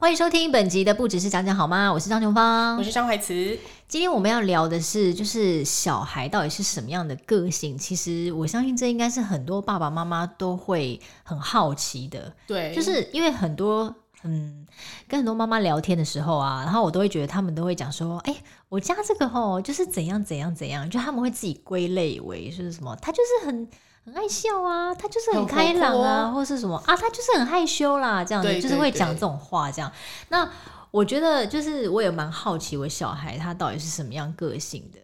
[0.00, 1.92] 欢迎收听本集的不只是讲讲好吗？
[1.92, 3.58] 我是张琼芳，我是张怀慈。
[3.88, 7.76] 今天我们要聊的是，就是小孩到底是什么样的个性？
[7.76, 12.32] 其实我相信这应该是很多爸爸妈妈都会很好奇的。
[12.46, 13.92] 对，就是因为很多
[14.22, 14.64] 嗯，
[15.08, 18.36] 跟很多妈妈聊天的时候啊，然后我都会觉得他们都会讲说，哎，
[18.68, 23.68] 我家这个吼就是怎样怎样怎样，就他们会自己归类为就是什么，他就是很。
[24.08, 29.92] 很爱笑啊，他就是很开朗啊，或是什么啊，他就是很害羞啦，这样子就是会讲这种话，这样。
[30.30, 30.50] 那
[30.90, 34.98] 我觉得就是我也蛮好奇，我小孩他到底是什么样个性的？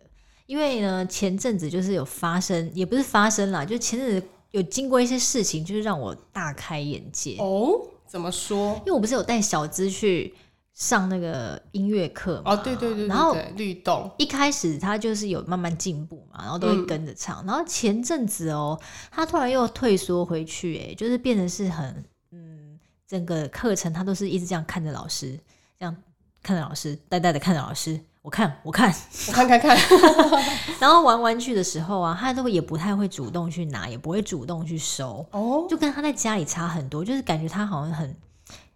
[0.46, 7.78] 因为呢，前阵子就是有发生，也不是发生啦，就前阵子有经过一些事情，就是让我大开眼界哦。
[8.06, 8.74] 怎么说？
[8.80, 10.34] 因为我不是有带小资去。
[10.74, 14.10] 上那个音乐课嘛，哦，对对对，对，然后律动。
[14.18, 18.78] 一开始他就是有慢慢进步嘛，然后都会跟着唱，嗯、然后前阵子哦，
[19.10, 25.38] 他突然又退缩回去，哎，就是变得是很嗯，整个课程他都是一直这样看着老师，
[25.78, 25.96] 这样
[26.42, 28.92] 看着老师，呆呆的看着老师，我看我看。
[29.28, 29.78] 我看看看，
[30.80, 38.16] 然后玩玩具的时候啊，他都也不太会主动去拿，也不会主动去收，哦，就跟他在家里差很多，就是感觉他好像很。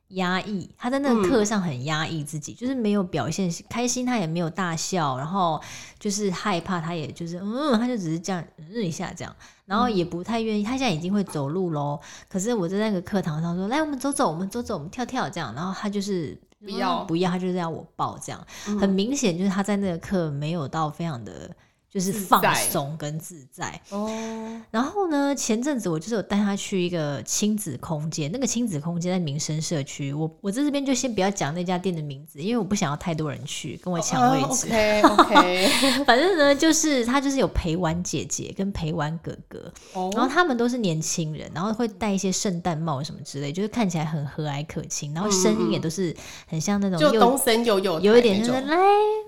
[0.09, 5.61] 压抑，他在那个课上很压抑自己，嗯，就是没有表现开心，他也没有大笑，然后
[5.98, 9.36] 就是害怕，他也就是嗯，他就只是这样嗯一下这样，
[9.67, 10.64] 然后也不太愿意。
[10.64, 21.55] 他现在已经会走路喽，可是我在那个课堂上说，来，我们走走，我们走走，我们跳跳这样，然后他就是不要不要，他就是要我抱这样，嗯，很明显就是他在那个课没有到非常的。
[21.91, 24.11] 就是放松跟自在哦，
[24.70, 30.12] 然后呢，前阵子我就是有带他去一个亲子空间，那个亲子空间在民生社区。
[30.12, 34.69] 我我在这边就先不要讲那家店的名字，因为我不想要太多人去跟我抢位置。
[34.69, 40.14] Oh, OK OK， 反正呢，就是他就是有陪玩姐姐跟陪玩哥哥，oh.
[40.14, 46.14] 然后他们都是年轻人，然后会戴一些圣诞帽什么之类，就是看起来很和蔼可亲，然后声音也都是
[46.47, 48.77] 很像那种就东森幼幼，有一点就是来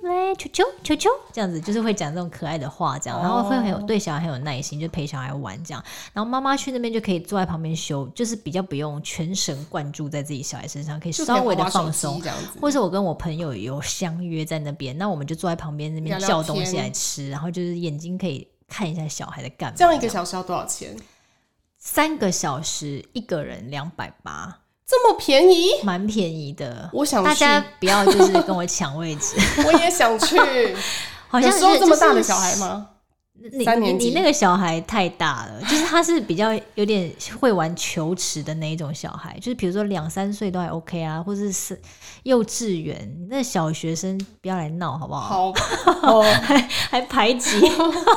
[0.02, 2.49] 来球球球球这样子，就是会讲这种可爱。
[2.50, 5.82] 爱的话这样，然后会很有对小孩很有耐心，就陪小孩玩这样。
[6.12, 12.58] 然后妈妈去那边就可以坐在旁边休，就是比较不用全神贯注在自己小孩身上，可以稍微的放松这样子。
[12.60, 19.76] 或者我跟我朋友有相约在那边，那我们就坐在旁边那边叫东西来吃，然后就是眼睛可以看一下小孩在干嘛。
[19.78, 20.96] 这样一个小时要多少钱？
[21.78, 25.82] 三个小时一个人两百八，这么便宜？
[25.82, 26.90] 蛮便宜的。
[26.92, 30.36] 我想大家不要就是跟我抢位置， 我也想去。
[31.30, 32.88] 好像是这么大的小孩吗？
[33.52, 41.80] 你你你那个小孩太大了，就是他是比较有点会玩球池的那一种小孩，就是比如说两三岁都还 OK 啊，或者是
[42.24, 45.52] 幼稚园那小学生不要来闹好不好？
[45.52, 45.52] 好，
[46.20, 46.58] 哦、还
[46.90, 47.60] 还排挤。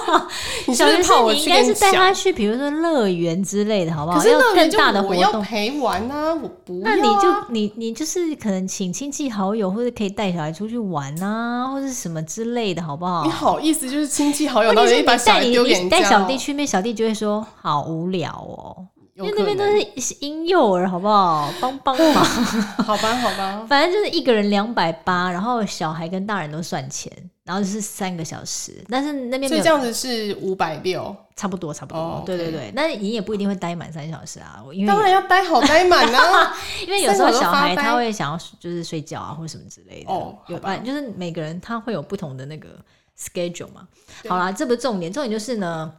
[0.74, 4.20] 小学生你应该是带他去，比如说乐园之类的，好不好？
[4.20, 6.94] 可是更大的活动陪玩啊，我不要、啊。
[6.94, 13.24] 那你就你你就是可能请亲戚好友，或者可以带小孩出去玩啊，或者什么之类的，好不好？
[13.24, 15.13] 你好意思就是亲戚好友到底？
[15.18, 19.64] 带你你带小弟去那，小弟就会说好无聊哦，因为那边都
[20.02, 21.54] 是婴幼儿，好不好？
[21.62, 22.24] 帮帮忙，
[22.86, 27.12] 好吧，好吧， 反正就是一个人两百八，然后小孩跟大人都算钱，
[27.44, 32.26] 然后就是三个小时，但是那边所以这样子是五百六，差不多，差不多，oh.
[32.26, 32.72] 对对对。
[32.74, 42.70] 那你也不一定会待满三小时啊，因为当然要待好待满啊， 因为有时候小孩他会想要就是睡觉啊，或什么之类的，哦，有啊，就是每个人他会有不同的那个。
[43.18, 43.88] Schedule 嘛，
[44.28, 45.94] 好啦，这不是重点，重点就是呢，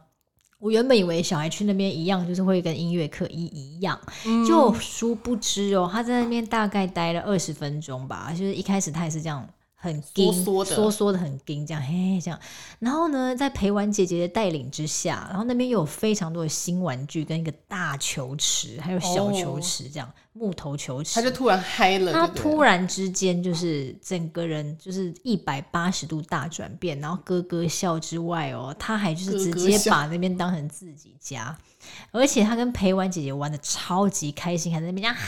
[0.59, 9.47] 我原本以为小孩去那边一样，就是会跟音乐课一一样，嗯，就殊不知哦，他在那边大概待了二十分钟吧，就是一开始他也是这样。
[9.77, 12.39] 很紧缩的，缩缩的很紧，这样嘿这样。
[12.79, 21.15] 然后呢，在陪玩姐姐的带领之下，然后那边又有非常多的新玩具，跟一个大球池，还有小球池，这样、哦、木头球池。
[21.15, 31.57] 他就突然嗨了，他突然之间就是整个人就是一百八十度大转变，然后咯咯笑之外哦，他还就是直接把那边当成自己家。
[32.11, 35.19] 而且他跟陪玩姐姐玩的超级开心，还在那边哈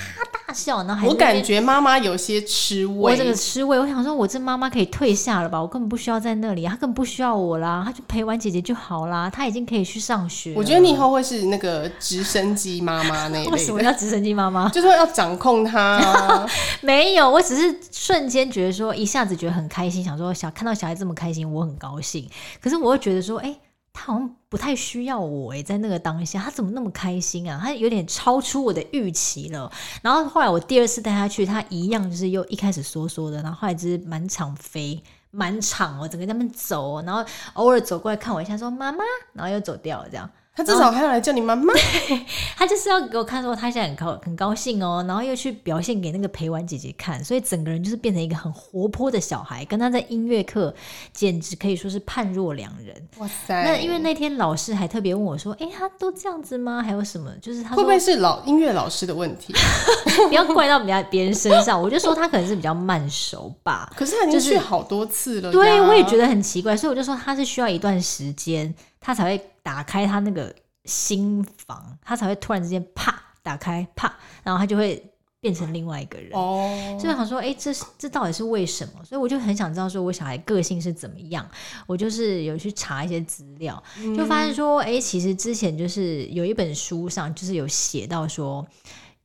[0.47, 5.61] 大笑，然后还我感觉妈妈有些吃味，我这个吃味，我想说，我这妈妈可以退下了吧？
[5.61, 10.53] 我根本不需要在那里，她根本不需要我啦，她就陪玩姐姐就好啦，她已经可以去上学。
[10.55, 13.51] 我觉得你以后会是那个直升机妈妈那一 类。
[13.51, 14.69] 为什么叫直升机妈妈？
[14.69, 16.47] 就是要掌控她。
[16.81, 22.27] 没有，我只是瞬间觉得说，一下子觉得很开心，想说小看到小孩这么开心，我很高兴。
[22.61, 23.59] 可是我又觉得说，哎、欸。
[24.07, 27.59] 好像不太需要我诶，在那个当下，他怎么那么开心啊？
[27.61, 29.69] 他有点超出我的预期了。
[30.01, 37.21] 然后后来我第二次带他去，他一样就是又一开始缩缩的，然后后来就是满场飞，满场哦，整个在那边走，然后
[37.55, 40.29] 偶尔走过来看我一下，说妈妈，然后又走掉了这样。
[40.57, 41.71] 他至少还要来叫你妈妈。
[42.57, 50.73] 他就是要给我看说他现在很高很高兴哦，然后又去表现给那个陪玩姐姐看，所以整个人就是变成一个很活泼的小孩，跟他在音乐课
[51.13, 52.95] 简直可以说是判若两人。
[53.19, 53.63] 哇塞！
[53.63, 56.81] 那因为那天老师还特别问我说：“哎，他都这样子吗？
[56.81, 57.31] 还有什么？
[57.39, 59.53] 就是他会不会是老音乐老师的问题？
[60.27, 61.79] 不要怪到别人别人身上。
[61.79, 63.91] 我就说他可能是比较慢熟吧。
[63.95, 70.55] 可是他已经去好多次了，对，我也觉得很奇怪，所以我就说他是需要一段时间。”他才会打开他那个
[70.85, 75.11] 心房，他才会突然之间啪打开啪，然后他就会
[75.41, 76.31] 变成另外一个人。
[76.31, 79.03] 哦，所以我想说，哎，这这到底是为什么？
[79.03, 81.45] 所以我就很想知道，说我小孩个性是怎么样。
[81.85, 83.83] 我就是有去查一些资料，
[84.15, 88.65] 就发现说，哎，其实之前就是有一本书上就是有写到说，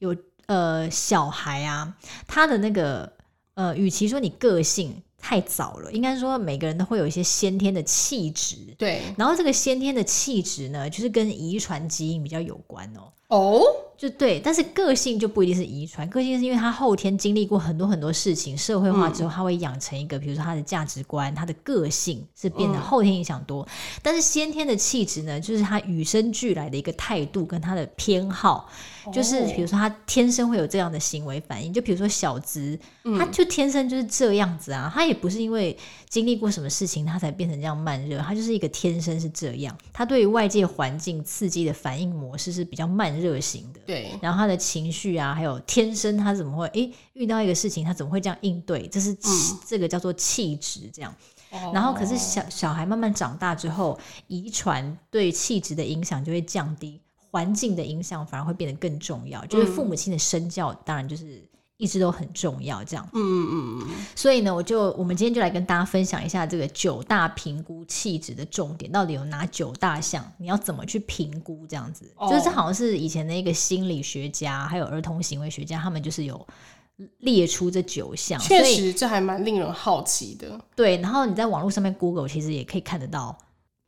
[0.01, 0.17] 有
[0.47, 1.95] 呃小孩啊，
[2.27, 3.13] 他的那个
[3.55, 5.01] 呃，与其说你个性。
[5.25, 9.01] 太早了，应该说每个人都会有一些先天的气质，对。
[9.17, 13.13] 然后这个先天的气质呢，就是跟遗传基因比较有关哦。
[13.33, 13.63] 哦，
[13.97, 23.67] 就对，但是个性就不一定是遗传，个性是因为他后天经历过很多很多事情，社会化之后，他会养成一个，比如说他的价值观，他的个性是变得后天影响多。
[24.03, 28.69] 但是先天的气质呢，就是他与生俱来的一个态度跟他的偏好，
[29.11, 32.79] 就是比如说他天生会有这样的行为反应，就比如说小资，
[33.19, 35.75] 他就天生就是这样子啊，他也不是因为
[36.13, 43.33] 经历过什么事情他才变成这样慢热，他就是一个天生是这样，他对于外界环境刺激的反应模式是比较慢热。
[43.41, 48.87] 型的，对，然后他的情绪啊，还有天生他怎么会诶遇到一个事情他怎么会这样应对？
[48.87, 49.17] 这是
[49.67, 51.13] 这个叫做气质这样。
[51.51, 57.01] 哦、然后可是小小孩慢慢长大之后，遗传对气质的影响就会降低，
[57.31, 59.45] 环境的影响反而会变得更重要。
[59.47, 61.43] 就是父母亲的身教，当然就是。
[61.79, 63.09] 一直都很重要，这样。
[63.13, 63.89] 嗯嗯嗯。
[64.15, 70.25] 所以呢，我就我们今天就来跟大家分享一下这个九大评估气质的重点，到底有哪九大项？
[70.39, 71.67] 你要怎么去评估？
[71.67, 76.47] 这样子，哦、就是这好像是以前的一个心理学家，还有儿童行为学家，他们就是有
[77.19, 78.39] 列出这九项。
[78.39, 80.61] 确实，这还蛮令人好奇的。
[80.77, 83.37] 对，然后你在网络上面 Google，其实也可以看得到，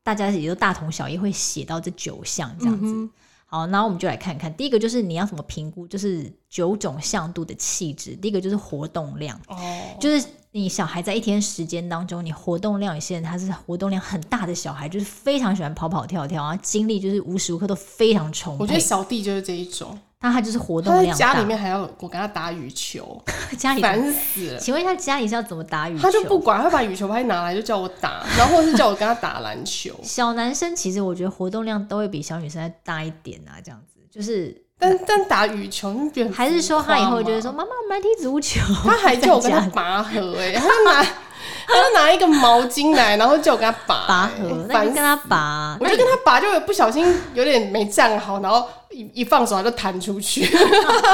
[0.02, 2.86] 大家也都大同小异，会写到这九项这样子。
[2.86, 3.10] 嗯
[3.46, 8.16] 好，那我们就来看看，第一个就是你要怎么评估，就是九种向度的气质。
[8.16, 10.26] 第一个就是活动量，哦，就是
[10.56, 18.62] 你小孩在一天时间当中，你活动量，有些人他是活动量很大的小孩，就是非常喜欢跑跑跳跳啊，精力就是无时无刻都非常充沛。
[18.62, 19.98] 我觉得小弟就是这一种。
[20.20, 23.20] 那他就是活动量大，家里面还要我跟他打羽球，
[23.58, 24.58] 家里烦死了。
[24.62, 26.02] 请问一下，家里是要怎么打羽球？
[26.02, 29.92] 他就不管，他会把羽球拍拿来就叫我打，然后或是叫我跟他打篮球。
[30.04, 34.63] 小男生其实我觉得活动量都会比小女生要大一点啊，这样子就是。
[34.78, 38.60] 但但打羽球，你觉得还是说他以后觉得说妈妈，我们来踢足球？
[38.84, 41.06] 他还叫我跟他 拔河哎、欸，他就拿。
[41.66, 50.46] 他就拿一个毛巾来，然后叫我跟他拔拔河，那跟他拔，我就跟他拔，就不小心有点没站好，然后一一放手他就弹出去。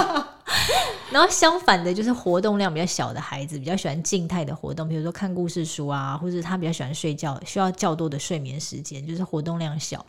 [1.10, 10.04] 然后相反的，就是活动量比较小的孩子，比较喜欢静态的活动，比如说看故事书啊，或者他比较喜欢睡觉，需要较多的睡眠时间，就是活动量小。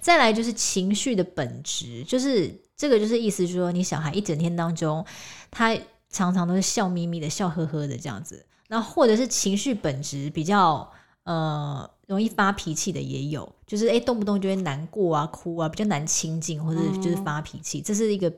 [0.00, 5.04] 再来就是情绪的本质，就是这个就是意思，就是说你小孩一整天当中，
[5.50, 5.76] 他
[6.10, 8.44] 常常都是笑眯眯的、笑呵呵的这样子。
[8.68, 10.90] 那或者是情绪本质比较
[11.24, 18.32] 呃容易发脾气的也有，就是哎动不动就会难过啊、哭啊，比较难亲近，或者就是发脾气，嗯、这是一个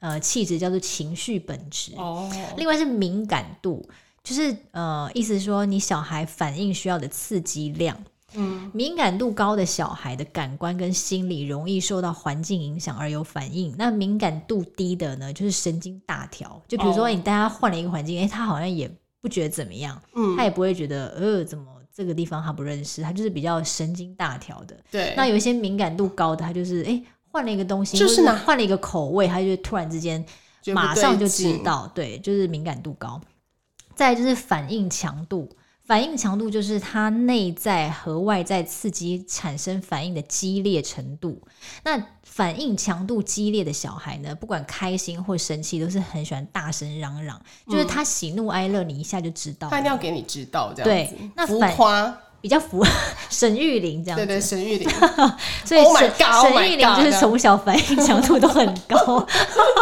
[0.00, 1.92] 呃气质叫做情绪本质。
[1.96, 3.88] 哦，另外是敏感度，
[4.22, 7.96] 就是呃意思是说你小孩反应需要的刺激量。
[8.34, 13.74] 嗯，敏感度高的小孩的感官跟心理容易受到环境影响而有反应。
[13.78, 16.60] 那敏感度低的呢，就是神经大条。
[16.68, 18.90] 就比如说你带他换了一个环境，哎、欸，他好像也。
[19.22, 24.74] 不觉得怎么样，嗯，他也不会觉得呃，怎么这个地方他不认识，他就是比较神经大条的。
[24.90, 30.24] 对，那有一些敏感度高的，他就是哎换了一个东西，就是换了一个口味，他就突然之间
[30.72, 33.20] 马上就知道，对，就是敏感度高。
[33.94, 35.46] 再就是反应强度，
[35.90, 41.42] 反应强度就是他内在和外在刺激产生反应的激烈程度。
[41.82, 47.36] 那反应强度激烈的小孩呢，不管开心或生气，都是很喜欢大声嚷嚷。
[47.66, 49.68] 嗯、就是他喜怒哀乐，你一下就知道。
[49.68, 51.12] 他一定要给你知道，这样子。
[51.16, 52.86] 对，那浮夸比较浮，
[53.28, 54.24] 沈玉玲这样子。
[54.24, 54.88] 对对，沈玉玲。
[55.64, 59.26] 所以沈沈玉玲就是从小反应强度都很高。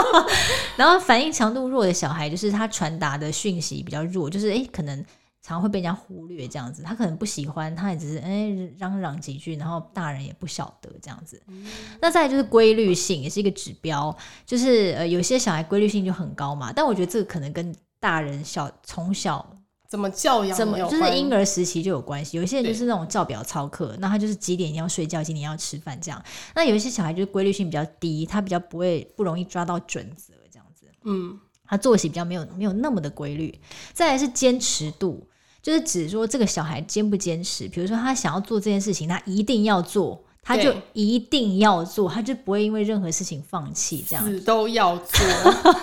[0.76, 5.04] 然后反应强度弱的小孩，就是他传达的讯息比较弱，就是哎，可能。
[5.48, 11.42] 常会被人家忽略，这样子，他可能不喜欢，他也只是哎、欸、嚷嚷几句，然后大人也不晓得这样子。
[11.46, 11.66] 嗯、
[12.00, 19.54] 那再来就是规律性，也是一个指标，就是呃有些小孩规律性就很高嘛，但我觉得这个可能跟大人小从小
[19.88, 20.56] 怎么教养？
[20.56, 22.36] 怎么就是婴儿时期就有关系。
[22.36, 26.22] 有一些人就是那种照表操课，那他就是几点要睡觉，几点要吃饭这样。
[26.54, 30.86] 那有一些小孩就是规律性比较低，他比较不会不容易抓到准则这样子。
[31.04, 33.58] 嗯，他作息比较没有没有那么的规律。
[33.92, 35.26] 再来是坚持度，
[35.68, 37.68] 就是指说这个小孩坚不坚持。
[37.68, 40.24] 比如说他想要做这件事情，他一定要做。
[40.40, 45.26] 他就一定要做，他就不会因为任何事情放弃，这样子都要做，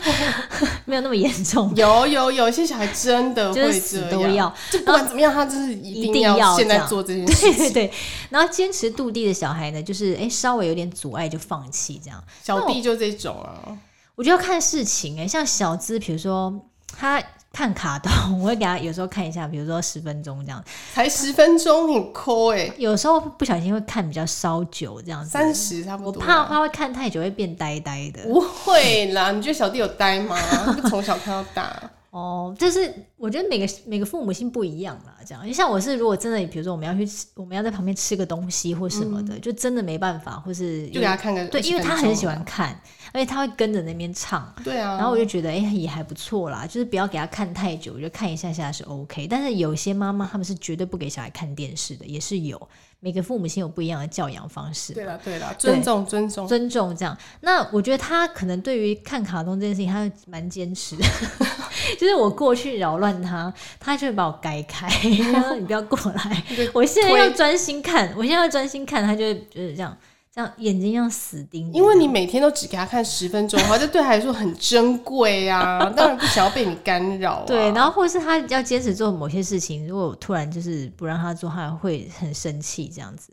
[0.86, 1.72] 没有那么严重。
[1.75, 7.58] 有有有一些小孩真的会死都要，就不管怎么样，他就是一定要现在做这件 事情。
[7.58, 7.94] 对对对，
[8.32, 12.24] 然后坚持度低的小孩呢，就是哎稍微有点阻碍就放弃这样。
[12.42, 13.77] 小弟就这种啊，我，
[14.15, 16.51] 我觉得要看事情哎，像小资，比如说
[16.98, 17.22] 他。
[17.56, 20.62] 看卡通，我会给他有时候看一下，比如说十分钟这样，
[20.94, 22.70] 才十分钟，很抠哎。
[22.78, 26.22] 有时候不小心会看比较稍久这样子，三十差不多。
[26.22, 28.24] 我怕他会看太久会变呆呆的。
[28.24, 30.38] 不会啦，你觉得小弟有呆吗？
[30.90, 31.82] 从小看到大。
[32.12, 35.46] 哦，就是我觉得每个每个父母亲不一样啦，这样。
[35.46, 42.80] 就像我是，如果真的，比如说我们要去吃，我们要在旁边吃个东西或什么的，嗯、就真的没办法，或是就给他看个对，因为他很喜欢看，
[43.16, 44.98] 而且他会跟着那边唱，对啊。
[44.98, 49.26] 然后我就觉得，哎、欸，也还不错啦，就是不要给他看太久，我觉得看一下下是 OK。
[49.28, 52.70] 但是有些妈妈他们是绝对不给小孩看电视的，也是有。
[53.00, 54.94] 每个父母亲有不一样的教养方式。
[54.94, 57.16] 对了，对了，尊重，尊重，尊重这样。
[57.42, 61.06] 那我觉得他可能对于看卡通这件事情，他蛮坚持的。
[62.00, 64.88] 就是我过去扰乱他，他就会把我改开，
[65.32, 66.44] 他说你不要过来。
[66.74, 69.96] 我现在要专心看，我现在要专心看，他就会就是这样。
[70.36, 75.80] 这样眼睛要死盯，因为你每天都只给他看十分钟的话，这对他来说很珍贵啊。
[75.96, 77.44] 当然不想要被你干扰啊。
[77.48, 83.32] 对，然后或者是他要坚持做某些事情，如果突然就是不让他做，他会很生气这样子。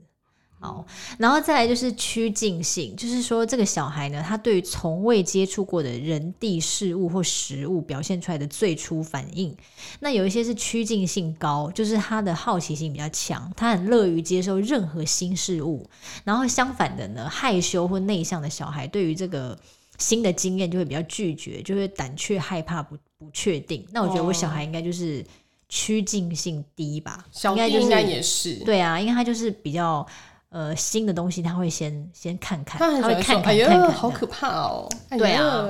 [0.62, 0.86] 好，
[1.18, 9.52] 然后再来就是趋近性，就是说这个小孩呢，他对于从未接触过的人、地、事物或食物表现出来的最初反应，
[9.98, 15.84] 那有一些是趋近性高，就是他的好奇心比较强，他很乐于接受任何新事物。
[16.22, 19.58] 然后相反的呢，害羞或内向的小孩，对于这个
[19.98, 23.84] 新的经验就会比较拒绝，就会胆怯、害怕、不不确定。
[23.90, 25.26] 那我觉得我小孩应该就是
[25.68, 30.06] 趋近性低吧，小弟应该也是，对啊，因为他就是比较。
[30.52, 34.86] 呃，新的东西他会先先看看，他，会看看好可怕哦！
[35.16, 35.66] 对啊，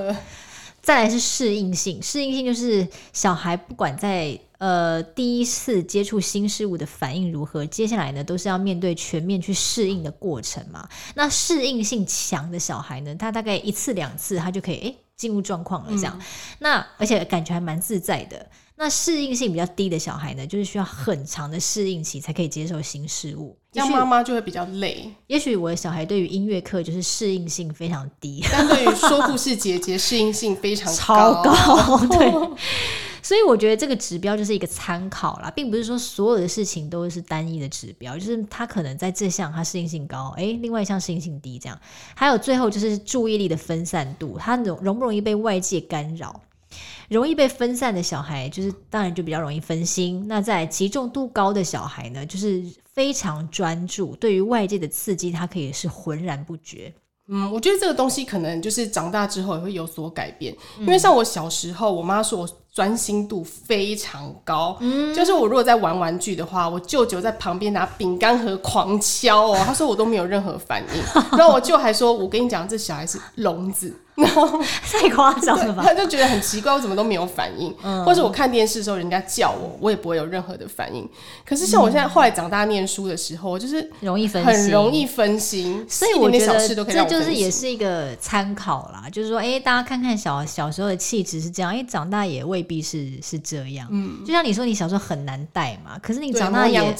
[0.81, 10.85] 再来是适应性，适应性就是小孩不管在呃第一次接触新事物的反应如何，接下来呢都是要面对全面去适应的过程嘛。
[11.15, 16.25] 那适应性强的小孩呢，他大概一次两次他就可以诶进入状况了，这样，嗯、
[16.59, 18.45] 那而且感觉还蛮自在的。
[18.83, 25.09] 那适应性比较低的小孩呢，就是需要很长的适应期才可以接受新事物，这样妈妈就会比较累。
[25.27, 31.97] 也许我的小孩对于音乐课就是适应性非常低，但对于说故事姐姐适应性非常高超高。
[32.11, 32.29] 对，
[33.21, 41.79] 所以我觉得这个指标就是一个参考啦，并不是说所有的事情都是单一的指标，就是他可能在这项他适应性高，哎，另外一项适应性低这样。
[42.15, 46.41] 还有最后就是注意力的分散度，他容容不容易被外界干扰？
[47.09, 50.25] 容易被分散的小孩，就是当然就比较容易分心。
[50.27, 56.93] 那在集中度高的小孩呢，就是非常专注，对于外界的刺激，他可以是浑然不觉。
[57.29, 60.53] 嗯，我觉得这个东西可能就是长大之后也会有所改变。
[60.77, 71.21] 嗯、因为像我小时候，我妈说我专心度非常高，嗯，就是我如果在玩玩具的话，我舅舅在旁边拿饼干盒狂敲哦，他说我都没有任何反应。
[71.37, 73.95] 然后我舅还说，我跟你讲，这小孩是聋子。
[74.15, 75.83] 然 后太夸张了吧？
[75.83, 81.07] 他就觉得很奇怪，我怎么都没有反应，嗯、或者我看电视的时候，人家叫我，我也不会有任何的反应。
[81.45, 85.85] 可是像我现在后来长大念书的时候，就是容易分心，很容易分心。
[85.89, 93.87] 所以我觉得这就是也是一个参考啦，就是说，哎、欸，大家看看小小时候的气质是这样，哎、欸，长大也未必是是这样。
[93.91, 96.95] 嗯，就像你说，你小时候很难带嘛，可是你长大也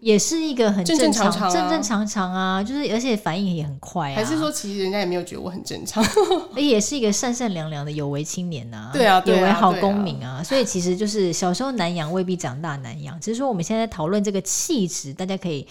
[0.00, 4.16] 也是一个很正常、正正常常常啊，就是而且反应也很快啊。
[4.16, 6.02] 还是说，其实人家也没有觉得我很正常？
[6.68, 13.18] 也是一个善善良良的有为青年呐、啊，对啊，有为好公民啊所以其实就是小时候难养，未必长大难养。
[13.20, 15.66] 只是说我们现在讨论这个气质，大家可以。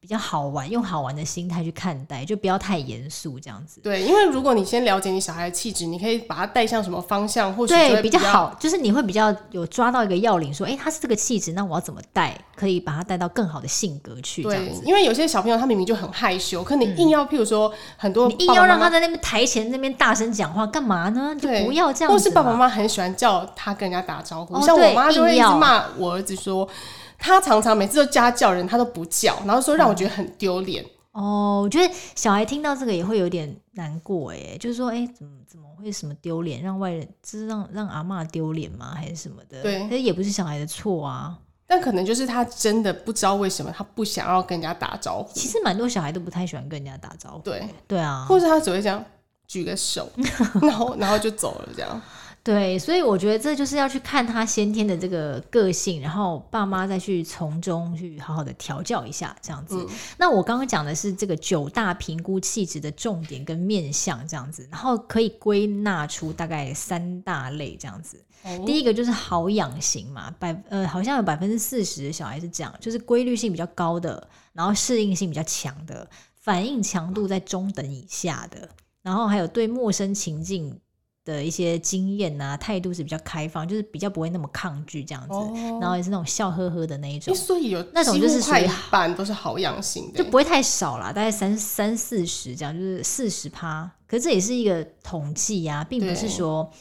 [0.00, 3.80] 比较好玩，用好玩的心态去看待，就不要太严肃这样子。
[3.80, 14.42] 对，因为如果你先了解你小孩的气质，你可以把他带向什么方向，或许对比较好，就是你会比较有抓到一个要领，说，哎、欸，他是这个气质，那我要怎么带，可以把他带到更好的性格去。
[14.44, 14.82] 这样子。
[14.84, 21.34] 因为有些小朋友他明明就很害羞，可你硬要，譬如说很多你硬要让他在那边台前那边大声讲话，干嘛呢？
[21.40, 22.16] 就不要这样子。
[22.16, 26.68] 或是爸爸妈妈很喜欢叫他跟人家打招呼，哦、像我妈就会一直骂我儿子说。
[27.18, 30.84] 他常常每次都叫他叫人，他都不叫，然后说让我觉得很丢脸。
[31.12, 38.94] 哦，我觉得小孩听到这个也会有点难过哎，就是说，哎，怎么怎么会什么丢脸，让外人，就是让让阿嬷丢脸吗？
[38.94, 39.60] 还是什么的？
[39.62, 41.36] 对，那也不是小孩的错啊。
[41.66, 45.30] 但可能就是他真的不知道为什么他不想要跟人家打招呼。
[45.34, 47.38] 其实蛮多小孩都不太喜欢跟人家打招呼。
[47.40, 49.04] 对对啊，或者他只会这样
[49.46, 50.08] 举个手，
[50.62, 52.00] 然后然后就走了这样。
[52.48, 59.76] 对，所以我觉得这就是要去看他先天的这个个性，然后爸妈再去从中去好好的调教一下，这样子。
[59.76, 59.86] 嗯、
[60.16, 68.18] 那我刚刚讲的是这个九大评估气质的重点跟面相这样子，然后可以归纳出大概三大类这样子。
[68.44, 76.08] 哦、第一个就是好养型嘛，百呃好像有百分之四十的小孩是这样，就是规律性比较高的，然后适应性比较强的，
[76.40, 78.70] 反应强度在中等以下的，
[79.02, 80.80] 然后还有对陌生情境
[81.28, 87.34] 的一些经验啊，态度是比较开放，就是比较不会那么抗拒这样子，哦、然后也是那种笑呵呵的那一种。
[87.34, 93.90] 所以有那种就是一般都是好养型的，就不会太少啦，大概三三四十这样，就是四十趴。
[94.06, 96.72] 可是这也是一个统计呀、啊，并不是说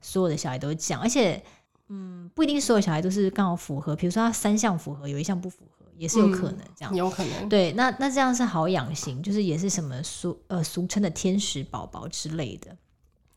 [0.00, 1.42] 所有的小孩都会这样，而且
[1.88, 3.94] 嗯，不一定所有小孩都是刚好符合。
[3.94, 6.94] 比如说他三项符合，有一项不符合，也是有可能这样。
[6.94, 7.46] 嗯、有可能。
[7.50, 12.74] 对，那那这样是好养型，就是也是什么俗呃俗称的天使宝宝之类的。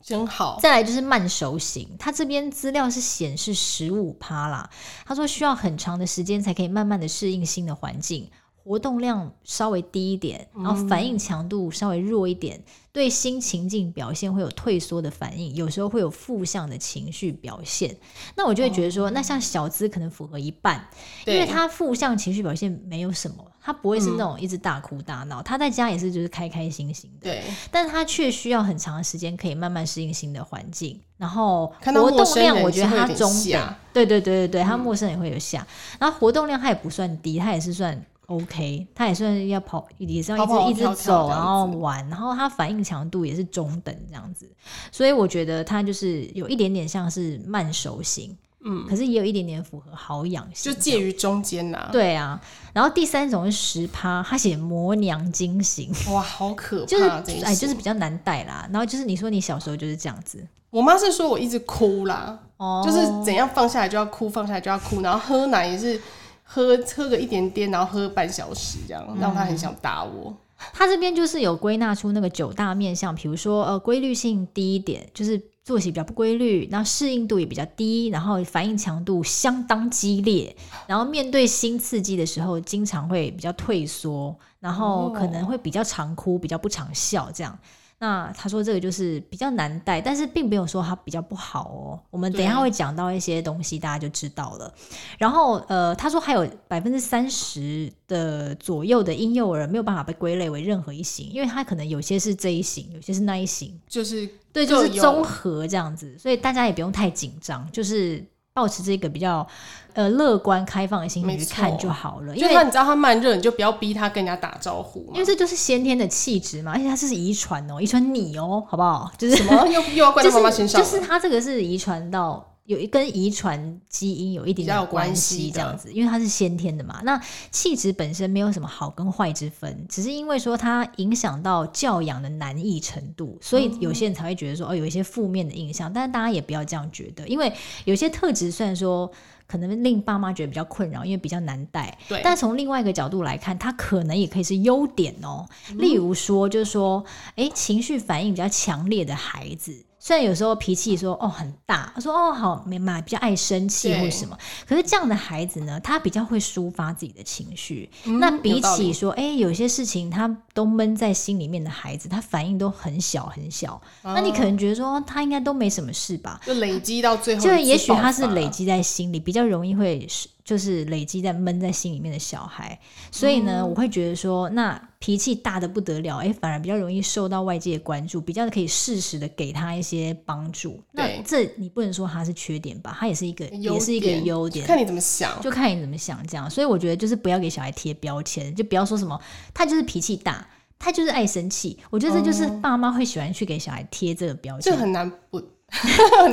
[0.06, 4.70] 真好，再来就是慢熟型，他这边资料是显示十五趴啦。
[5.04, 8.30] 他说需要很长的时间才可以慢慢的适应新的环境。
[8.66, 17.96] 活动量稍微低一点，然后反应强度稍微弱一点，嗯、对新情境表现会有退缩的反应，有时候会有负向的情绪表现。
[18.34, 20.84] 那我就会觉得说，哦、那像小资可能符合一半，
[21.26, 27.30] 因为他负向情绪表现没有什么，他不会是那种一直大哭大闹，嗯、他在家也是就是开开心心的。
[27.30, 38.04] 对，但是他却需要很长的时间可以慢慢适应新的环境，然后活动量我觉得他中等，对对对对对，他陌生也会有下，嗯、然后活动量他也不算低，他也是算。
[38.26, 44.50] OK，他也算要跑，也是要一直一直走，然后玩，然后他反应强度也是中等这样子，
[44.90, 51.88] 所以我觉得他就是有一点点像是慢熟型，嗯，可是也有一点点符合好养型，就介于中间呐、啊。
[51.92, 52.40] 对啊，
[52.72, 57.04] 然后第三种是十趴，他写磨娘精型，哇，好可怕，就是
[57.44, 58.68] 哎，就是比较难带啦。
[58.72, 66.00] 然后就是你说你小时候就是这样子，我妈是说我一直哭啦，哦，就是怎样放下来就要哭，放下来就要哭，然后喝奶也是。
[66.48, 70.34] 喝喝个一点点，然后喝半小时，这样让他很想打我。
[70.72, 80.56] 他这边就是有归纳出那个九大面向，比如说呃规律性低一点，就是作息比较不规律，那适应度也比较低，然后反应强度相当激烈，
[80.86, 87.58] 然后面对新刺激的时候经常会比较退缩，然后可能会比较常哭，比较不常笑这样。
[87.98, 91.98] 那他说这个就是比较难带，但是并没有说它比较不好哦。
[92.10, 94.70] 我们等一下会讲到一些东西，大家就知道了。
[95.16, 108.22] 然后呃，他说还有百分之三十的左右的婴幼儿没有办法被归类为任何一型，因为他可能有些是这一型，有些是那一型，就是对，就是综合这样子，所以大家也不用太紧张，就是。
[108.56, 109.46] 保持这个比较
[109.92, 119.12] 呃乐观开放的心情去看就好了，因为你知道他慢热，你就不要逼他跟人家打招呼，因为这就是先天的气质嘛，而且他这是遗传哦，遗传你哦，好不好？
[119.18, 122.55] 就是什么又又要怪到妈妈身上， 就是他这个是遗传到。
[122.66, 127.00] 有一跟遗传基因有一点点关系，这样子，因为它是先天的嘛。
[127.04, 135.92] 那气质本身没有什么好跟坏之分，只是因为说它影响到教养的难易程度，所以有些人才会觉得说哦，有一些负面的印象。
[135.92, 137.52] 但是大家也不要这样觉得，因为
[137.84, 139.08] 有些特质虽然说
[139.46, 142.20] 可能令爸妈觉得比较困扰，因为比较难带，对。
[142.24, 145.46] 但从另外一个角度来看，它可能也可以是优点哦。
[145.76, 147.04] 例如说，就是说，
[147.36, 149.85] 诶，情绪反应比较强烈的孩子。
[150.06, 157.90] 虽然有时候脾气说哦很大，他说哦好没嘛，比较爱生气或什么，可是这样的孩子呢，他比较会抒发自己的情绪。
[158.04, 163.82] 嗯、那比起说哎有，有些事情他都闷在心里面的孩子，他反应都很小很小。
[164.02, 166.40] 哦、那你可能觉得说他应该都没什么事吧？
[166.46, 170.06] 就累积到最后，就也许他是累积在心里，比较容易会
[170.46, 172.80] 就是累积在闷在心里面的小孩。
[173.12, 174.80] 所以呢，嗯、我会觉得说那。
[174.98, 180.82] 脾气大的不得了，哎，反而比较容易受到外界的关注，比较可以适时的给他一些帮助。
[180.90, 182.96] 那这你不能说他是缺点吧？
[182.98, 184.66] 他也是一个，也是一个优点。
[184.66, 186.50] 看你怎么想，就看你怎么想这样。
[186.50, 189.20] 所以我觉得就是不要给小孩贴标签，就不要说什么
[189.54, 190.44] 他就是脾气大，
[190.76, 191.78] 他就是爱生气。
[191.90, 195.40] 我觉得这就是爸妈会喜欢去给小孩贴这个标签，这很难不，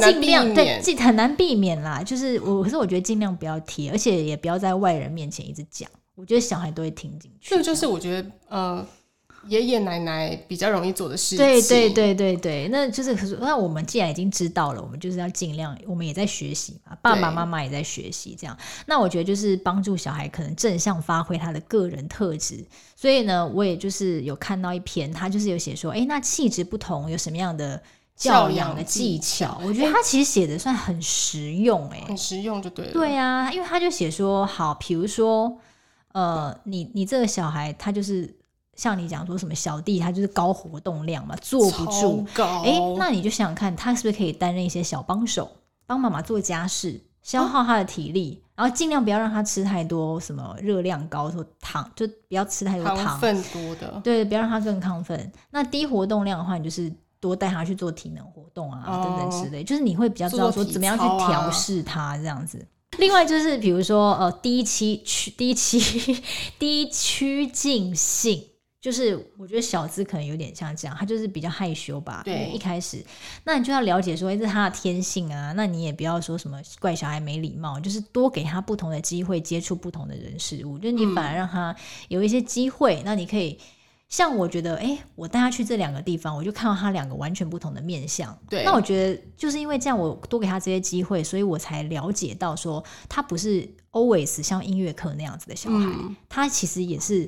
[0.02, 2.02] 尽量对，很难避免啦。
[2.04, 5.90] 就是我，可是我觉得尽量不要提，而且也不要在外人面前一直讲。
[6.16, 7.50] 我觉得小孩都会听进去。
[7.50, 8.88] 这个就是我觉得，呃，
[9.48, 11.38] 爷爷奶奶比较容易做的事情。
[11.40, 18.56] 对对对对对，那就是可是那我们既然已经知道了，我们就是要尽量，我们也在学习嘛，爸爸妈妈也在学习，这样。
[18.86, 22.64] 那我觉得就是帮助小孩可能正向发挥他的个人特质。
[22.96, 27.82] 所以呢，我也就是有看到一篇，他就是有写说，哎，那气质不同有什么样的
[28.16, 29.60] 教养的技巧？
[29.64, 32.92] 我觉得他其实写的算很实用，哎，很实用就对了。
[32.92, 35.58] 对啊，因为他就写说，好，比如说，
[36.14, 38.38] 呃，你你这个小孩他就是。
[38.76, 42.26] 像你讲说什么小弟他就是高活动量嘛，坐不住。
[42.36, 45.48] 哎、欸，那你就想想看，他是不是可以担任一些小帮手，
[45.86, 54.02] 帮妈妈做家事，消耗他的体力，啊、然后尽量不要让他吃太多什么热量高或糖，就不要吃太多糖分多的。
[54.04, 55.32] 对，不要让他更亢奋。
[55.52, 56.92] 那低活动量的话，你就是
[57.24, 62.68] 多带他去做体能活动啊，哦、等等之类，就是你会比较知道说怎么样去调试他这样子。
[62.98, 65.80] 另外就是比如说呃，低期趋低期
[66.60, 68.44] 低趋近性。
[68.84, 72.22] 就是我觉得小资可能有点像这样，他就是比较害羞吧。
[72.26, 73.02] 对，一开始，
[73.46, 75.54] 那你就要了解说，哎，这是他的天性啊。
[75.54, 80.78] 那你也不要说什么怪小孩没礼貌，就是多给他不同的机会，接触不同的人事物。
[80.78, 81.74] 就是你反而让他
[82.10, 83.58] 有一些机会，嗯、那你可以
[84.14, 88.38] 像我觉得，哎，我带他去这两个地方，我就看到他两个完全不同的面相。
[88.48, 97.28] 对，那我觉得就是因为这样，我多给他这些机会，所以我才了解到说，他不是 always 像音乐课那样子的小孩，嗯、他其实也是。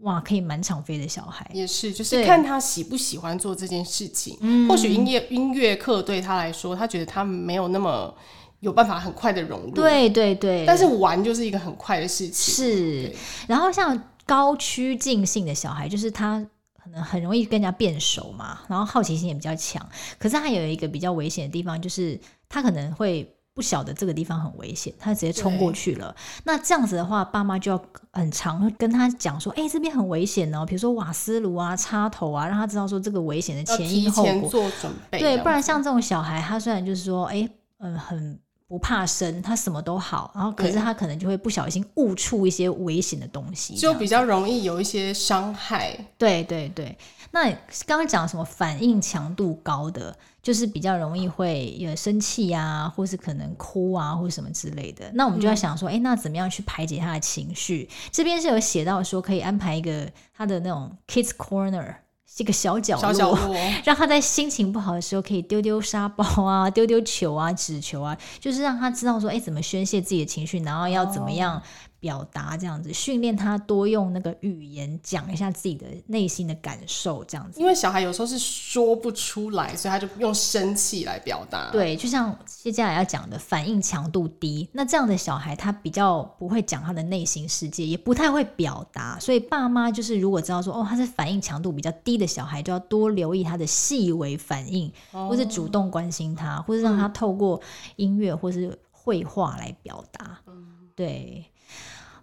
[0.00, 4.36] 哇，可以满场飞的小孩也是，就是看他喜不喜欢做这件事情。
[4.40, 8.12] 嗯或许音乐音乐课对他来说，他觉得他没有那么
[8.58, 9.70] 有办法很快的融入。
[9.70, 12.52] 对对对，但是玩就是一个很快的事情。
[12.52, 13.14] 是，
[13.46, 16.44] 然后像高趋近性的小孩，就是他
[16.82, 19.86] 可能很容易跟人家变熟嘛，然后好奇心也比较强。
[20.18, 23.36] 可是他有一个比较危险的地方，就是他可能会。
[23.54, 26.16] 不晓得这个地方很危险，他直接冲过去了。
[26.44, 35.18] 那这样子的话，爸妈就要很常跟他讲说：“哎、欸，这边很危险哦，比如说瓦斯炉啊、插头啊，让他知道说这个危险的前因后果，做准备。
[35.18, 38.40] 对，不然像这种小孩，他虽然就是说，哎、欸，嗯，很
[38.72, 45.94] 不怕生，他什么都好，然后可是他可能就会不小心误触一些危险的东西，就比较容易有一些伤害。
[46.16, 46.96] 对对对。
[47.32, 47.50] 那
[47.84, 50.16] 刚刚讲什么反应强度高的？
[50.42, 55.10] 就是比较容易会有生气啊，或是可能哭啊，或什么之类的。
[55.12, 57.86] 那我们就要想说，哎、嗯欸，那怎么样去排解他的情绪？
[58.10, 61.94] 这边是有写到说，可以安排一个他的那种 kids corner，
[62.34, 71.62] 这个小角落，小角落 让他在心情不好的时候可以丢丢沙包啊，丢丢球啊，纸球啊，就是让他知道说，哎、欸，怎么宣泄自己的情绪，然后要怎么样。
[72.02, 77.60] 哦表达这样子，训练他多用那个语言讲一下自己的内心的感受，这样子。
[77.60, 81.70] 因为小孩有时候是说不出来，所以他就用生气来表达。
[81.70, 89.16] 对，就像接下来要讲的，反应强度低，那这样的小孩他比较不会讲他的内心世界，也不太会表达。
[89.20, 97.60] 所以爸妈就是如果知道说，哦，他是反应强度比较低的小孩，就要多留意他的细微反应，哦、或是主动关心他，或是让他透过
[97.94, 100.40] 音乐或是绘画来表达。
[100.48, 101.44] 嗯、对。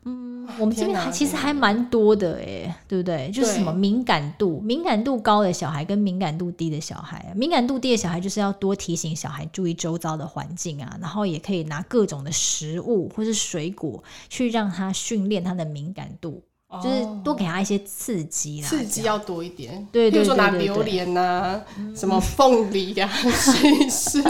[0.05, 3.29] 嗯，我们这边还其实还蛮多的哎，对不对？
[3.31, 16.41] 就是什么敏感度，敏感度高的小孩跟敏感度低的小孩，敏感度低的小孩就是要多提醒小孩注意周遭的环境啊，然后也可以拿各种的食物或是水果去让他训练他的敏感度。
[16.83, 19.87] 就是多给他一些刺激啦，刺激要多一点。
[19.91, 24.23] 对，比如说拿榴莲呐，嗯、什么凤梨呀、啊， 试试。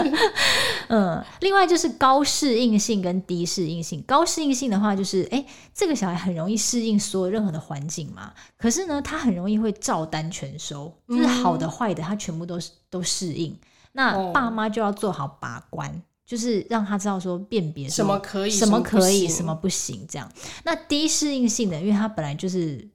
[0.88, 4.02] 嗯，另外就是高适应性跟低适应性。
[4.06, 8.32] 高适应性的话，就是哎、欸，这个小孩很容易适应所有任何的环境嘛。
[8.56, 13.54] 可是呢，他很容易会照单全收，就是好的坏的，他全部都是都适应。
[13.92, 16.02] 那爸妈就要做好把关。
[16.30, 20.30] 就是让他知道说辨别什么可以，什么可以，什么不行，这样。
[20.62, 22.88] 那低适应性的，因为他本来就是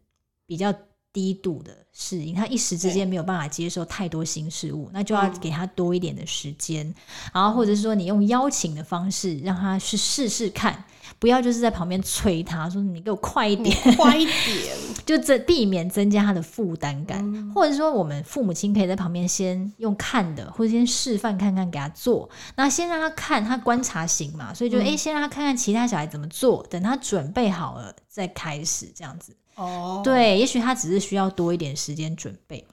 [0.47, 0.73] 比较
[1.15, 6.93] 低度的适应，他一时之间没有办法接受太多新事物，那就要给他多一点的时间，
[7.34, 10.84] 然后或者是说你用邀请的方式让他去试试看。
[11.19, 14.75] 不要就是在旁边催他说，你给我快一点，快一点，
[15.06, 29.38] 就这避免增加他的负担感，嗯、或者说我们父母亲可以在旁边先用看的，或者先示范看看给他做，那先让他看，他观察型嘛，所以就哎、先让他看看其他小孩怎么做，等他准备好了再开始这样子。
[29.55, 32.65] 哦，对，也许他只是需要多一点时间准备。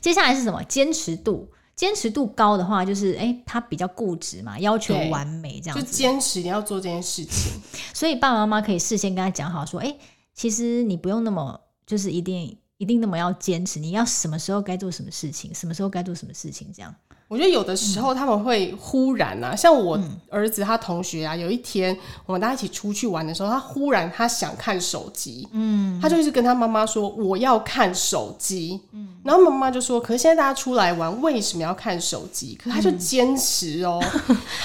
[0.00, 0.62] 接下来是什么？
[0.64, 1.48] 坚持度。
[1.76, 5.84] 坚持度高的话，就是哎、欸，他比较固执嘛，要求完美这样子。
[5.84, 7.52] 就坚持你要做这件事情，
[7.94, 9.98] 所以爸爸妈妈可以事先跟他讲好，说，哎、欸，
[10.34, 16.92] 其实你不用那么，就是一定一定那么要坚持，你要什么时候该做什么事情，什么时候该做什么事情，这样。
[17.28, 32.58] 我觉得有的时候他们会忽然啊，嗯、像我儿子他同学啊，有一天我们大家一起出去玩的时候，他忽然他想看手机，嗯，他就一直跟他妈妈说我要看手机，嗯，然后妈妈就说，可是现在大家出来玩，为什么要看手机？
[32.62, 34.02] 可是他就坚持哦、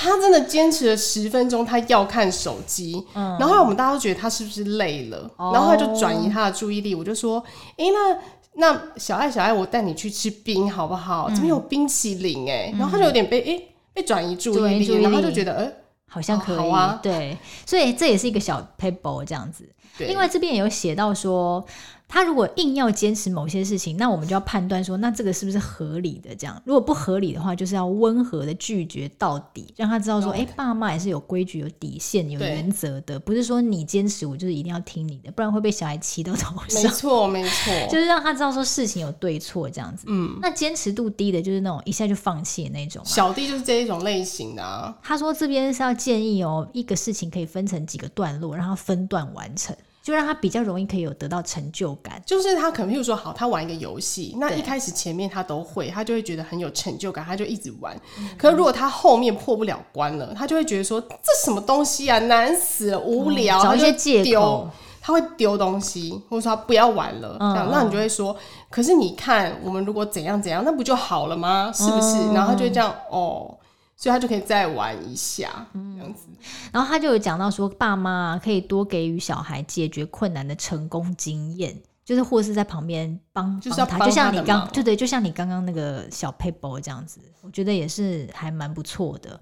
[0.02, 7.44] 他真的坚持了十分钟，他要看手机，嗯，然后我们大家都觉得他是不是累了，哦、然后他就转移他的注意力，我就说，
[7.78, 8.18] 哎、欸，那。
[8.56, 11.30] 那小爱，小爱，我带你去吃冰好不好？
[11.30, 15.72] 这边、嗯、有冰淇淋哎，然后他就有点被哎、欸、被转移注意力，然后就觉得呃
[16.10, 19.68] 好像可以、哦、好啊，对，所以这也是一个小 paper 这样子。
[19.98, 21.66] 对另外这边也有写到说。
[22.14, 26.36] 他如果硬要坚持某些事情，那我们就要判断说，那这个是不是合理的？
[26.36, 36.84] 这样，如果不合理的话，就是要温和的拒绝到底，让他知道说，哎爸妈也是有规矩、有底线、有原则的，不是说你坚持，我就是一定要听你的，不然会被小孩气到头上。
[36.84, 40.06] 没错，没错， 就是让他知道说事情有对错这样子。
[40.08, 43.02] 嗯，那坚持度低的，就是那种一下就放弃的那种。
[43.04, 44.96] 小弟就是这一种类型的啊。
[45.02, 49.76] 他说这边是要建议哦，一个事情可以分成几个段落，让他分段完成。
[50.04, 57.96] 就让他比较容易可以有得到成就感，就是他可能譬如说好，他玩一个游戏，那一开始前面他都会，他就会觉得很有成就感，他就一直玩。
[58.20, 64.70] 嗯、可是如果他后面破不了关了，他就会觉得说这什么东西啊，难死了，无聊，嗯、找一些借口，
[65.02, 68.36] 他会丢东西，或者说他不要玩了，嗯、这样，那你就会说，
[68.70, 71.72] 可是你看我们如果怎样怎样，那不就好了吗？
[71.74, 72.18] 是不是？
[72.18, 73.58] 嗯、然后他就会这样哦。
[73.96, 76.28] 所以他就可以再玩一下，这样子。
[76.72, 89.40] 然后他就有讲到说，爸妈可以多给予小孩解决困难的成功经验，就是或是在旁边帮，就是要帮他，就像你刚，对对，就像你刚刚那个小 paper 这样子，我觉得也是还蛮不错的。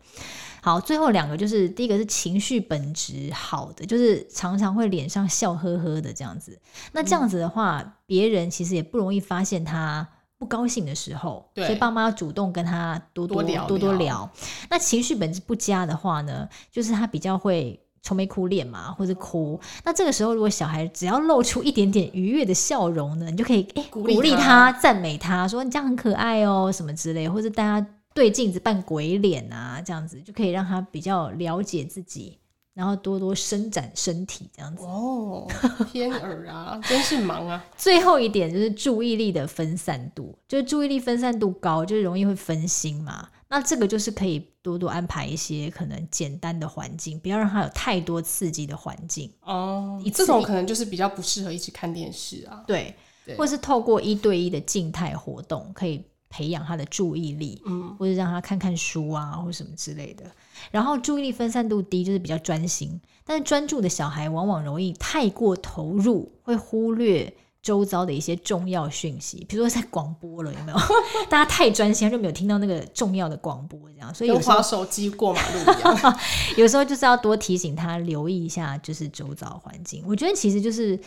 [0.62, 6.60] 好，最后两个就是第一个是情绪本质好的，就是常常会脸上笑呵呵的这样子。
[6.92, 10.08] 那这样子的话，别人其实也不容易发现他。
[10.42, 14.28] 不高兴的时候，所以爸妈要主动跟他多多多聊，多多聊。
[14.72, 19.60] 那情绪本质不佳的话呢，就是他比较会愁眉苦脸嘛，或者哭。
[19.84, 32.40] 那这个时候，如果小孩只要露出一点点愉悦的笑容呢，你就可以哎鼓励他、赞美他，说你这样很可爱哦，什么之类，或者大家对镜子扮鬼脸啊，这样子就可以让他比较了解自己。
[32.74, 35.46] 然后多多伸展身体，这样子哦，
[35.92, 37.64] 天耳啊， 真是忙啊！
[37.78, 43.28] 最后一点就是注意力的分散度，就是注意力分散度高，就是容易会分心嘛。
[43.50, 50.00] 那这个就是可以多多安排一些可能简单的环境，不要让他有太多刺激的环境哦。
[50.02, 60.24] 你这种可能就是比较不适合一起看电视啊，对，对或是透过一对一的静态活动，可以培养他的注意力，嗯，或者让他看看书啊，或什么之类的。
[60.72, 70.78] 然后注意力分散度低，就是比较专心，但是专注的小孩往往容易太过投入，会忽略周遭的一些重要讯息，比如说在广播了，有没有？
[71.30, 76.20] 大家太专心，就没有听到那个重要的广播，这样，所以有滑手机过马路一样。
[76.58, 80.04] 有时候就是要多提醒他留意一下，就是周遭环境。
[80.08, 81.00] 我觉得其实就是。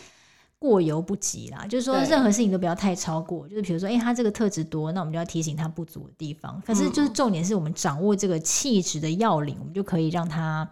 [0.65, 3.47] 过犹不及啦，就是说任何事情都不要太超过。
[3.47, 6.61] 就是比如说，哎、欸，他这个特质多，那我们就要提醒他不足的地方。
[6.65, 10.67] 可是就是重点是我们掌握这个气质的要领，我们就可以让他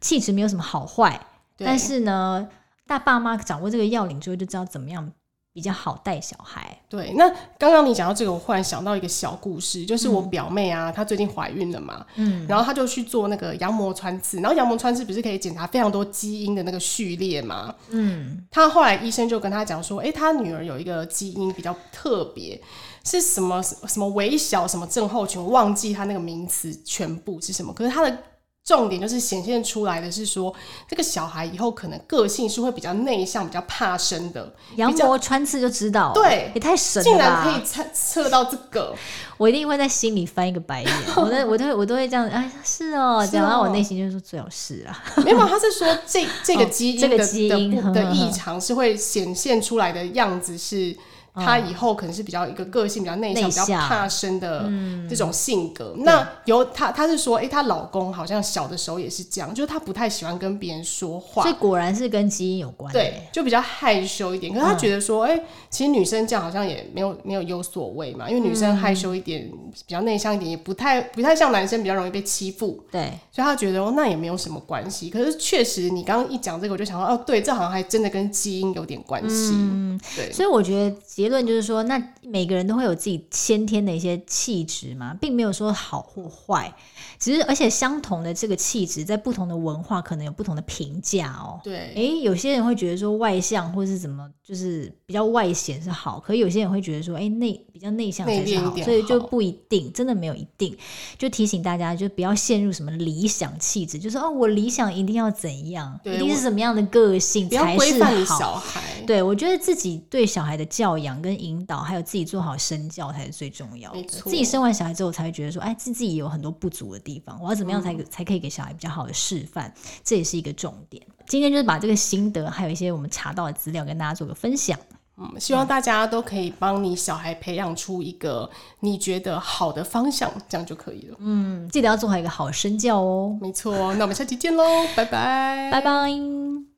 [0.00, 1.20] 气质没有什么好坏。
[1.56, 2.48] 但是呢，
[2.86, 5.12] 大爸妈掌握这个要领之后，就知道怎么样。
[5.56, 6.78] 比较好带小孩。
[6.86, 7.26] 对，那
[7.58, 22.60] 刚刚你讲到这个，我忽然想到一个小故事，就是我表妹啊，嗯、她最近怀孕了嘛，嗯，然后她就去做那个羊膜穿刺，然后羊膜穿刺不是可以检查非常多基因的那个序列嘛，嗯，她后来医生就跟她讲说，哎、欸，她女儿有一个基因比较特别，
[23.02, 28.18] 是什么什么微小什么症候群，我忘记她那个名词全部是什么，可是她的。
[28.66, 30.52] 重点就是显现出来的是说，
[30.88, 34.52] 这个小孩以后可能个性是会比较内向、比较怕生的。
[34.74, 38.92] 羊膜穿刺就知道，对，也太神了，竟然可以测测到这个，
[39.36, 40.92] 我一定会在心里翻一个白眼。
[41.14, 45.04] 我都我都我都会这样，哎，是哦，讲到、哦、我内心就是说最好是啊。
[45.24, 50.96] 没有，他是说这 这个基因的、哦这个、基因的的异常是会显现出来的样子是。
[51.36, 54.68] 她以后可能是比较一个个性比较内向、比较怕生的
[55.08, 55.94] 这种性格。
[55.96, 61.42] 嗯、那由她，她是说，哎、欸，她老公好像小的时候也是这样，就是她不太喜欢跟别人说话。
[61.42, 62.92] 所以果然是跟基因有关。
[62.92, 64.52] 对，就比较害羞一点。
[64.52, 72.82] 可是她觉得说，哎、欸，其实女生这样好像也没有没有有所谓嘛，因为女生害羞一点，嗯、比较内向一点，也不太不太像男生比较容易被欺负。
[72.90, 75.10] 对，所以她觉得哦，那也没有什么关系。
[75.10, 79.52] 可是确实，你刚刚一讲这个，我就想到，哦，对，这好像还真的跟基因有点关系。
[79.54, 80.32] 嗯，对。
[80.32, 86.72] 所以我觉得结结论就是说，那每个人都会有自己先天的一些气质嘛，并没有说好或坏。
[87.18, 91.58] 只是，而且相同的这个气质，在不同的文化可能有不同的评价哦。
[91.64, 100.76] 对，诶，有些人会觉得说外向或是怎么，就是比较外显是好，可是有些人会觉得说，哎，内比较内向才是好，所以就不一定，真的没有一定。
[101.18, 108.38] 就提醒大家，就不要陷入什么理想气质，就是哦，我理想一定要怎样，一定是什么样的个性才是好。
[108.38, 114.02] 小孩，对，我觉得自己对小孩的教养跟引导，还有自己做好身教才是最重要的。
[114.02, 117.06] 自己生完小孩之后，才会觉得说，哎，自己也有很多不足的。
[117.06, 119.72] 地方，我要怎么样才、嗯、才可以给小孩比较好的示范？
[120.02, 121.00] 这也是一个重点。
[121.28, 124.76] 今天就是把这个心得，还有一些我们查到的资料，跟大家做个分享。
[125.16, 128.50] 嗯，希望大家都可以帮你小孩培养出一个
[128.80, 131.16] 你觉得好的方向，这样就可以了。
[131.20, 133.38] 嗯，记得要做好一个好身教哦。
[133.40, 134.64] 没错，那我们下期见喽，
[134.96, 136.66] 拜拜，拜拜。